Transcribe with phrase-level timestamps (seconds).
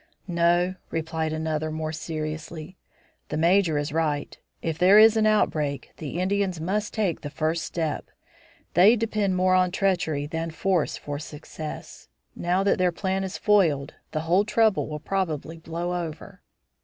[0.27, 2.75] "No," replied another, more seriously.
[3.29, 4.35] "The Major is right.
[4.63, 8.05] If there is an outbreak, the Indians must take the first step.
[8.73, 13.93] They depend more on treachery than force for success; now that their plan is foiled,
[14.11, 16.41] the whole trouble will probably blow over."